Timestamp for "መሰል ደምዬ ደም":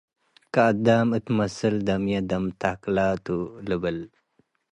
1.37-2.45